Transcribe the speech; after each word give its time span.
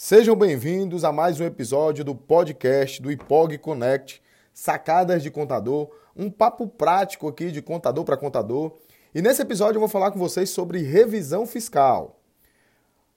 Sejam 0.00 0.36
bem-vindos 0.36 1.02
a 1.02 1.10
mais 1.10 1.40
um 1.40 1.44
episódio 1.44 2.04
do 2.04 2.14
podcast 2.14 3.02
do 3.02 3.10
IPOG 3.10 3.58
Connect, 3.58 4.22
Sacadas 4.54 5.24
de 5.24 5.28
Contador, 5.28 5.90
um 6.14 6.30
papo 6.30 6.68
prático 6.68 7.26
aqui 7.26 7.50
de 7.50 7.60
contador 7.60 8.04
para 8.04 8.16
contador. 8.16 8.78
E 9.12 9.20
nesse 9.20 9.42
episódio 9.42 9.74
eu 9.74 9.80
vou 9.80 9.88
falar 9.88 10.12
com 10.12 10.18
vocês 10.20 10.50
sobre 10.50 10.82
revisão 10.82 11.44
fiscal. 11.44 12.20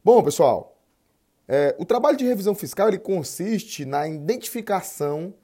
Bom, 0.04 0.24
pessoal, 0.24 0.76
é, 1.48 1.76
o 1.78 1.86
trabalho 1.86 2.18
de 2.18 2.26
revisão 2.26 2.56
fiscal 2.56 2.88
ele 2.88 2.98
consiste 2.98 3.86
na 3.86 4.08
identificação 4.08 5.36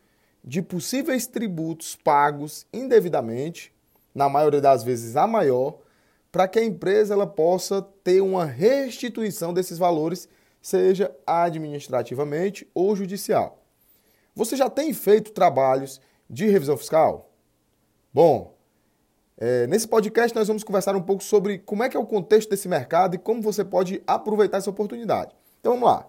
de 0.44 0.64
possíveis 0.64 1.28
tributos 1.28 1.96
pagos 1.96 2.66
indevidamente, 2.74 3.72
na 4.14 4.28
maioria 4.28 4.60
das 4.60 4.84
vezes 4.84 5.16
a 5.16 5.28
maior, 5.28 5.78
para 6.32 6.48
que 6.48 6.58
a 6.58 6.66
empresa 6.66 7.14
ela 7.14 7.28
possa 7.28 7.84
ter 8.04 8.22
uma 8.22 8.44
restituição 8.44 9.54
desses 9.54 9.78
valores 9.78 10.28
seja 10.62 11.16
administrativamente 11.26 12.70
ou 12.74 12.96
judicial. 12.96 13.64
Você 14.36 14.56
já 14.56 14.70
tem 14.70 14.94
feito 14.94 15.32
trabalhos 15.32 16.00
de 16.30 16.48
revisão 16.48 16.78
fiscal? 16.78 17.32
Bom, 18.14 18.56
é, 19.38 19.68
nesse 19.68 19.88
podcast 19.88 20.36
nós 20.36 20.48
vamos 20.48 20.64
conversar 20.64 20.96
um 20.96 21.02
pouco 21.02 21.24
sobre 21.24 21.60
como 21.60 21.84
é 21.84 21.90
que 21.90 21.96
é 21.96 22.00
o 22.00 22.06
contexto 22.06 22.50
desse 22.50 22.68
mercado 22.68 23.16
e 23.16 23.20
como 23.20 23.42
você 23.42 23.64
pode 23.64 24.02
aproveitar 24.08 24.58
essa 24.58 24.70
oportunidade. 24.70 25.36
Então 25.60 25.74
vamos 25.74 25.88
lá. 25.88 26.08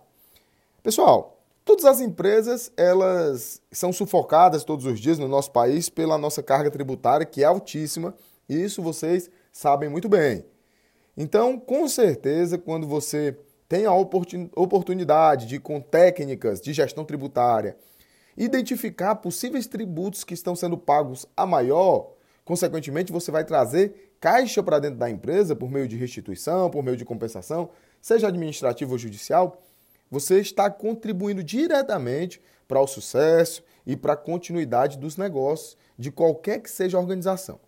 Pessoal, 0.83 1.39
todas 1.65 1.85
as 1.85 2.01
empresas 2.01 2.73
elas 2.77 3.61
são 3.71 3.93
sufocadas 3.93 4.65
todos 4.65 4.87
os 4.87 4.99
dias 4.99 5.19
no 5.19 5.29
nosso 5.29 5.51
país 5.51 5.89
pela 5.89 6.17
nossa 6.17 6.43
carga 6.43 6.71
tributária 6.71 7.27
que 7.27 7.43
é 7.43 7.47
altíssima 7.47 8.15
e 8.49 8.63
isso 8.63 8.83
vocês 8.83 9.31
sabem 9.53 9.89
muito 9.89 10.09
bem. 10.09 10.47
Então, 11.17 11.59
com 11.59 11.87
certeza, 11.89 12.57
quando 12.57 12.87
você 12.87 13.37
tem 13.69 13.85
a 13.85 13.93
oportunidade 13.93 15.47
de, 15.47 15.61
com 15.61 15.81
técnicas 15.81 16.61
de 16.61 16.73
gestão 16.73 17.05
tributária, 17.05 17.77
identificar 18.37 19.17
possíveis 19.17 19.67
tributos 19.67 20.25
que 20.25 20.33
estão 20.33 20.57
sendo 20.57 20.79
pagos 20.79 21.27
a 21.37 21.45
maior, 21.45 22.13
consequentemente, 22.45 23.13
você 23.13 23.31
vai 23.31 23.45
trazer 23.45 24.15
caixa 24.21 24.63
para 24.63 24.79
dentro 24.79 24.99
da 24.99 25.11
empresa 25.11 25.55
por 25.55 25.71
meio 25.71 25.87
de 25.87 25.97
restituição, 25.97 26.71
por 26.71 26.83
meio 26.83 26.97
de 26.97 27.05
compensação, 27.05 27.69
seja 28.01 28.29
administrativo 28.29 28.93
ou 28.93 28.99
judicial, 28.99 29.63
você 30.11 30.41
está 30.41 30.71
contribuindo 30.71 31.45
diretamente 31.45 32.41
para 32.67 32.81
o 32.81 32.87
sucesso 32.87 33.63
e 33.87 33.97
para 33.97 34.15
a 34.15 34.17
continuidade 34.17 34.99
dos 34.99 35.17
negócios 35.17 35.77
de 35.99 36.11
qualquer 36.11 36.61
que 36.61 36.71
seja 36.71 36.97
a 36.97 37.01
organização. 37.01 37.61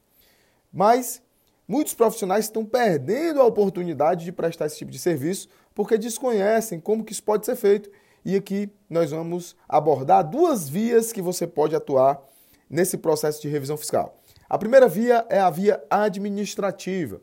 Mas 0.73 1.23
muitos 1.71 1.95
profissionais 1.95 2.47
estão 2.47 2.65
perdendo 2.65 3.41
a 3.41 3.47
oportunidade 3.47 4.25
de 4.25 4.33
prestar 4.33 4.67
esse 4.67 4.79
tipo 4.79 4.91
de 4.91 4.99
serviço 4.99 5.49
porque 5.73 5.97
desconhecem 5.97 6.81
como 6.81 7.05
que 7.05 7.13
isso 7.13 7.23
pode 7.23 7.47
ser 7.47 7.55
feito. 7.55 7.89
E 8.25 8.35
aqui 8.35 8.69
nós 8.89 9.13
vamos 9.13 9.55
abordar 9.69 10.29
duas 10.29 10.69
vias 10.69 11.13
que 11.13 11.23
você 11.23 11.47
pode 11.47 11.77
atuar 11.77 12.21
nesse 12.69 12.99
processo 12.99 13.41
de 13.41 13.49
revisão 13.49 13.77
fiscal. 13.77 14.19
A 14.49 14.59
primeira 14.59 14.89
via 14.89 15.25
é 15.29 15.39
a 15.39 15.49
via 15.49 15.81
administrativa, 15.89 17.21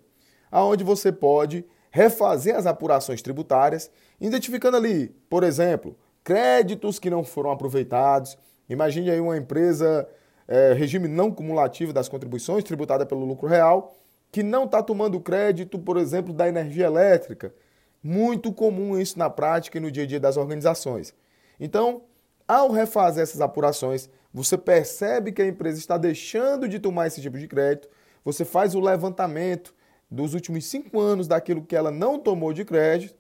aonde 0.50 0.82
você 0.82 1.12
pode 1.12 1.66
refazer 1.92 2.56
as 2.56 2.66
apurações 2.66 3.22
tributárias, 3.22 3.92
identificando 4.18 4.78
ali, 4.78 5.10
por 5.30 5.44
exemplo, 5.44 5.98
créditos 6.24 7.00
que 7.00 7.10
não 7.10 7.22
foram 7.22 7.52
aproveitados. 7.52 8.38
Imagine 8.70 9.12
aí 9.12 9.20
uma 9.20 9.38
empresa 9.38 10.08
é, 10.48 10.72
regime 10.72 11.10
não 11.10 11.30
cumulativo 11.32 11.92
das 11.92 12.08
contribuições 12.08 12.64
tributada 12.64 13.06
pelo 13.06 13.26
lucro 13.26 13.46
real, 13.46 13.94
que 14.32 14.44
não 14.44 14.66
está 14.66 14.84
tomando 14.84 15.20
crédito, 15.20 15.80
por 15.80 15.98
exemplo, 15.98 16.34
da 16.34 16.48
energia 16.48 16.86
elétrica, 16.86 17.54
muito 18.04 18.54
comum 18.54 18.98
isso 19.00 19.18
na 19.18 19.30
prática 19.30 19.78
e 19.78 19.82
no 19.82 19.92
dia 19.92 20.04
a 20.04 20.08
dia 20.08 20.20
das 20.20 20.38
organizações. 20.38 21.14
Então, 21.60 22.04
ao 22.48 22.72
refazer 22.72 23.24
essas 23.24 23.42
apurações, 23.42 24.10
você 24.34 24.58
percebe 24.58 25.32
que 25.32 25.42
a 25.42 25.48
empresa 25.48 25.80
está 25.80 25.98
deixando 25.98 26.68
de 26.68 26.80
tomar 26.80 27.08
esse 27.08 27.22
tipo 27.22 27.38
de 27.38 27.48
crédito, 27.48 27.90
você 28.24 28.46
faz 28.46 28.76
o 28.76 28.80
levantamento 28.80 29.74
dos 30.10 30.34
últimos 30.34 30.66
cinco 30.66 31.00
anos 31.00 31.28
daquilo 31.28 31.64
que 31.64 31.76
ela 31.76 31.92
não 31.92 32.20
tomou 32.20 32.54
de 32.54 32.64
crédito, 32.64 33.16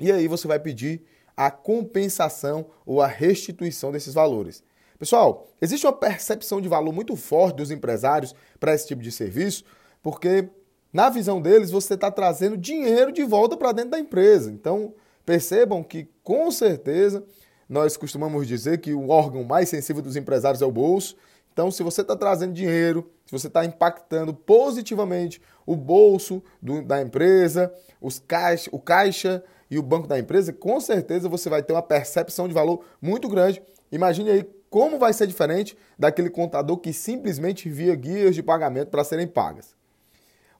e 0.00 0.10
aí 0.10 0.26
você 0.26 0.48
vai 0.48 0.58
pedir 0.58 1.04
a 1.36 1.50
compensação 1.50 2.66
ou 2.84 3.00
a 3.00 3.06
restituição 3.06 3.92
desses 3.92 4.14
valores. 4.14 4.62
Pessoal, 4.98 5.48
existe 5.60 5.86
uma 5.86 5.92
percepção 5.92 6.60
de 6.60 6.68
valor 6.68 6.92
muito 6.92 7.16
forte 7.16 7.56
dos 7.56 7.70
empresários 7.70 8.34
para 8.58 8.74
esse 8.74 8.86
tipo 8.86 9.02
de 9.02 9.10
serviço, 9.10 9.64
porque 10.02 10.50
na 10.92 11.08
visão 11.08 11.40
deles, 11.40 11.70
você 11.70 11.94
está 11.94 12.10
trazendo 12.10 12.56
dinheiro 12.56 13.10
de 13.10 13.24
volta 13.24 13.56
para 13.56 13.72
dentro 13.72 13.92
da 13.92 13.98
empresa. 13.98 14.50
Então, 14.50 14.94
percebam 15.24 15.82
que, 15.82 16.06
com 16.22 16.50
certeza, 16.50 17.24
nós 17.66 17.96
costumamos 17.96 18.46
dizer 18.46 18.78
que 18.78 18.92
o 18.92 19.08
órgão 19.08 19.42
mais 19.42 19.70
sensível 19.70 20.02
dos 20.02 20.16
empresários 20.16 20.60
é 20.60 20.66
o 20.66 20.70
bolso. 20.70 21.16
Então, 21.50 21.70
se 21.70 21.82
você 21.82 22.02
está 22.02 22.14
trazendo 22.14 22.52
dinheiro, 22.52 23.10
se 23.24 23.32
você 23.32 23.46
está 23.46 23.64
impactando 23.64 24.34
positivamente 24.34 25.40
o 25.64 25.74
bolso 25.74 26.42
do, 26.60 26.82
da 26.82 27.00
empresa, 27.00 27.72
os 27.98 28.18
caixa, 28.18 28.68
o 28.70 28.78
caixa 28.78 29.42
e 29.70 29.78
o 29.78 29.82
banco 29.82 30.06
da 30.06 30.18
empresa, 30.18 30.52
com 30.52 30.78
certeza 30.78 31.26
você 31.26 31.48
vai 31.48 31.62
ter 31.62 31.72
uma 31.72 31.82
percepção 31.82 32.46
de 32.46 32.52
valor 32.52 32.84
muito 33.00 33.28
grande. 33.28 33.62
Imagine 33.90 34.30
aí 34.30 34.44
como 34.68 34.98
vai 34.98 35.14
ser 35.14 35.26
diferente 35.26 35.76
daquele 35.98 36.28
contador 36.28 36.76
que 36.78 36.92
simplesmente 36.92 37.68
envia 37.68 37.94
guias 37.94 38.34
de 38.34 38.42
pagamento 38.42 38.88
para 38.88 39.04
serem 39.04 39.26
pagas. 39.26 39.74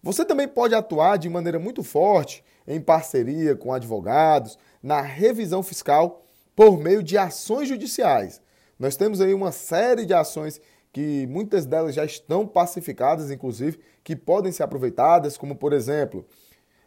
Você 0.03 0.25
também 0.25 0.49
pode 0.49 0.75
atuar 0.75 1.17
de 1.17 1.29
maneira 1.29 1.61
muito 1.61 1.85
forte 1.85 2.43
em 2.67 2.81
parceria 2.81 3.55
com 3.55 3.73
advogados 3.73 4.59
na 4.83 5.01
revisão 5.01 5.63
fiscal 5.63 6.23
por 6.57 6.77
meio 6.77 7.03
de 7.03 7.17
ações 7.17 7.69
judiciais. 7.69 8.41
Nós 8.79 8.97
temos 8.97 9.21
aí 9.21 9.33
uma 9.33 9.53
série 9.53 10.05
de 10.05 10.13
ações 10.13 10.61
que 10.93 11.27
muitas 11.29 11.65
delas 11.67 11.95
já 11.95 12.05
estão 12.05 12.47
pacificadas, 12.47 13.31
inclusive, 13.31 13.79
que 14.03 14.17
podem 14.17 14.51
ser 14.51 14.65
aproveitadas, 14.65 15.39
como 15.39 15.55
por 15.55 15.73
exemplo, 15.73 16.27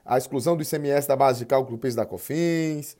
a 0.03 0.17
exclusão 0.17 0.55
do 0.57 0.63
ICMS 0.63 1.07
da 1.07 1.15
base 1.15 1.39
de 1.39 1.45
cálculo 1.45 1.77
PIS 1.77 1.95
da 1.95 2.05
COFINS, 2.05 2.97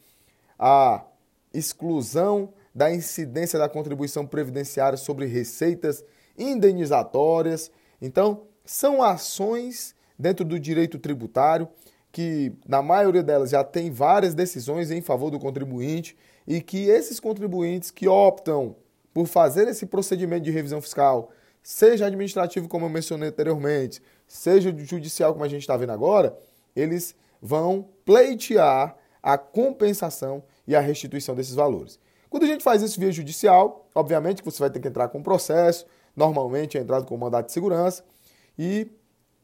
a 0.58 1.06
exclusão 1.54 2.54
da 2.74 2.92
incidência 2.92 3.60
da 3.60 3.70
contribuição 3.70 4.26
previdenciária 4.26 4.98
sobre 4.98 5.26
receitas 5.26 6.04
indenizatórias. 6.38 7.70
Então, 8.02 8.44
são 8.66 9.04
ações 9.04 9.95
dentro 10.18 10.46
do 10.46 10.60
direito 10.60 10.98
tributário, 10.98 11.68
que 12.12 12.54
na 12.68 12.82
maioria 12.82 13.22
delas 13.22 13.50
já 13.50 13.64
tem 13.64 13.92
várias 13.92 14.34
decisões 14.34 14.90
em 14.92 15.02
favor 15.02 15.30
do 15.30 15.40
contribuinte 15.40 16.16
e 16.48 16.62
que 16.62 16.88
esses 16.88 17.20
contribuintes 17.20 17.92
que 17.92 18.08
optam 18.08 18.76
por 19.14 19.28
fazer 19.28 19.68
esse 19.68 19.86
procedimento 19.86 20.44
de 20.44 20.52
revisão 20.52 20.82
fiscal, 20.82 21.32
seja 21.64 22.06
administrativo, 22.06 22.68
como 22.68 22.86
eu 22.86 22.90
mencionei 22.90 23.30
anteriormente, 23.30 24.02
seja 24.28 24.76
judicial, 24.78 25.34
como 25.34 25.46
a 25.46 25.48
gente 25.48 25.62
está 25.62 25.76
vendo 25.76 25.92
agora, 25.92 26.38
eles 26.76 27.16
vão 27.42 27.88
pleitear 28.04 28.96
a 29.24 29.38
compensação 29.38 30.44
e 30.68 30.76
a 30.76 30.80
restituição 30.80 31.34
desses 31.34 31.56
valores. 31.56 32.00
Quando 32.30 32.44
a 32.44 32.48
gente 32.48 32.64
faz 32.64 32.82
isso 32.82 33.00
via 33.00 33.12
judicial, 33.12 33.90
obviamente 33.96 34.44
que 34.44 34.52
você 34.52 34.60
vai 34.60 34.70
ter 34.70 34.80
que 34.80 34.88
entrar 34.88 35.08
com 35.08 35.24
processo, 35.24 35.86
normalmente 36.16 36.78
é 36.78 36.82
entrado 36.82 37.06
com 37.06 37.18
mandato 37.18 37.48
de 37.48 37.52
segurança, 37.52 38.04
e 38.60 38.92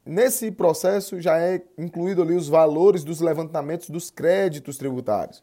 Nesse 0.05 0.51
processo 0.51 1.21
já 1.21 1.39
é 1.39 1.61
incluído 1.77 2.21
ali 2.21 2.33
os 2.33 2.47
valores 2.47 3.03
dos 3.03 3.19
levantamentos 3.21 3.89
dos 3.89 4.09
créditos 4.09 4.77
tributários. 4.77 5.41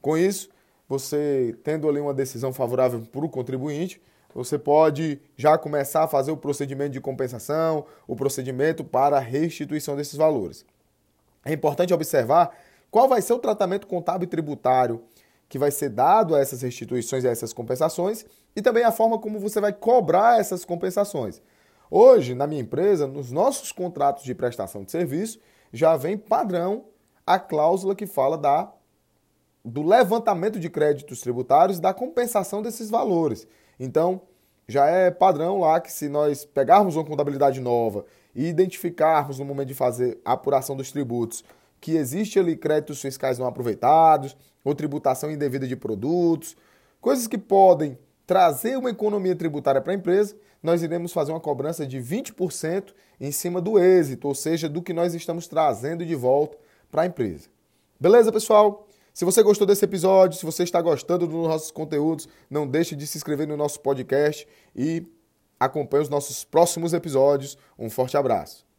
Com 0.00 0.18
isso, 0.18 0.50
você 0.88 1.56
tendo 1.62 1.88
ali 1.88 2.00
uma 2.00 2.12
decisão 2.12 2.52
favorável 2.52 3.00
para 3.00 3.24
o 3.24 3.28
contribuinte, 3.28 4.02
você 4.34 4.58
pode 4.58 5.20
já 5.36 5.56
começar 5.56 6.04
a 6.04 6.08
fazer 6.08 6.32
o 6.32 6.36
procedimento 6.36 6.90
de 6.90 7.00
compensação, 7.00 7.84
o 8.06 8.16
procedimento 8.16 8.82
para 8.82 9.18
a 9.18 9.20
restituição 9.20 9.94
desses 9.94 10.16
valores. 10.16 10.64
É 11.44 11.52
importante 11.52 11.94
observar 11.94 12.50
qual 12.90 13.08
vai 13.08 13.22
ser 13.22 13.34
o 13.34 13.38
tratamento 13.38 13.86
contábil 13.86 14.28
tributário 14.28 15.02
que 15.48 15.58
vai 15.58 15.70
ser 15.70 15.90
dado 15.90 16.34
a 16.34 16.40
essas 16.40 16.62
restituições 16.62 17.24
e 17.24 17.28
a 17.28 17.30
essas 17.30 17.52
compensações 17.52 18.24
e 18.56 18.62
também 18.62 18.84
a 18.84 18.90
forma 18.90 19.18
como 19.18 19.38
você 19.38 19.60
vai 19.60 19.72
cobrar 19.72 20.40
essas 20.40 20.64
compensações. 20.64 21.42
Hoje, 21.94 22.34
na 22.34 22.46
minha 22.46 22.62
empresa, 22.62 23.06
nos 23.06 23.30
nossos 23.30 23.70
contratos 23.70 24.24
de 24.24 24.34
prestação 24.34 24.82
de 24.82 24.90
serviço, 24.90 25.38
já 25.70 25.94
vem 25.94 26.16
padrão 26.16 26.86
a 27.26 27.38
cláusula 27.38 27.94
que 27.94 28.06
fala 28.06 28.38
da, 28.38 28.72
do 29.62 29.82
levantamento 29.82 30.58
de 30.58 30.70
créditos 30.70 31.20
tributários 31.20 31.78
da 31.78 31.92
compensação 31.92 32.62
desses 32.62 32.88
valores. 32.88 33.46
Então, 33.78 34.22
já 34.66 34.86
é 34.86 35.10
padrão 35.10 35.60
lá 35.60 35.78
que 35.82 35.92
se 35.92 36.08
nós 36.08 36.46
pegarmos 36.46 36.96
uma 36.96 37.04
contabilidade 37.04 37.60
nova 37.60 38.06
e 38.34 38.46
identificarmos 38.46 39.38
no 39.38 39.44
momento 39.44 39.68
de 39.68 39.74
fazer 39.74 40.18
a 40.24 40.32
apuração 40.32 40.74
dos 40.74 40.90
tributos 40.90 41.44
que 41.78 41.96
existe 41.96 42.38
ali 42.38 42.56
créditos 42.56 43.02
fiscais 43.02 43.38
não 43.38 43.46
aproveitados, 43.46 44.34
ou 44.64 44.74
tributação 44.74 45.30
indevida 45.30 45.68
de 45.68 45.76
produtos, 45.76 46.56
coisas 47.02 47.26
que 47.26 47.36
podem 47.36 47.98
trazer 48.32 48.78
uma 48.78 48.88
economia 48.88 49.36
tributária 49.36 49.78
para 49.78 49.92
a 49.92 49.94
empresa, 49.94 50.34
nós 50.62 50.82
iremos 50.82 51.12
fazer 51.12 51.32
uma 51.32 51.38
cobrança 51.38 51.86
de 51.86 51.98
20% 51.98 52.94
em 53.20 53.30
cima 53.30 53.60
do 53.60 53.78
êxito, 53.78 54.26
ou 54.26 54.34
seja, 54.34 54.70
do 54.70 54.80
que 54.80 54.94
nós 54.94 55.12
estamos 55.12 55.46
trazendo 55.46 56.02
de 56.02 56.14
volta 56.14 56.56
para 56.90 57.02
a 57.02 57.06
empresa. 57.06 57.50
Beleza, 58.00 58.32
pessoal? 58.32 58.88
Se 59.12 59.26
você 59.26 59.42
gostou 59.42 59.66
desse 59.66 59.84
episódio, 59.84 60.38
se 60.38 60.46
você 60.46 60.62
está 60.62 60.80
gostando 60.80 61.26
dos 61.26 61.46
nossos 61.46 61.70
conteúdos, 61.70 62.26
não 62.48 62.66
deixe 62.66 62.96
de 62.96 63.06
se 63.06 63.18
inscrever 63.18 63.46
no 63.46 63.54
nosso 63.54 63.78
podcast 63.80 64.48
e 64.74 65.06
acompanhe 65.60 66.04
os 66.04 66.08
nossos 66.08 66.42
próximos 66.42 66.94
episódios. 66.94 67.58
Um 67.78 67.90
forte 67.90 68.16
abraço. 68.16 68.71